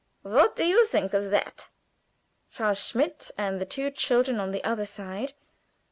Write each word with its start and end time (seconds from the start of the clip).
what 0.23 0.55
do 0.55 0.65
you 0.65 0.83
think 0.87 1.13
of 1.13 1.29
that?" 1.29 1.69
Frau 2.49 2.73
Schmidt 2.73 3.29
and 3.37 3.61
the 3.61 3.67
two 3.67 3.91
children 3.91 4.39
on 4.39 4.49
the 4.49 4.63
other 4.63 4.87
side. 4.87 5.33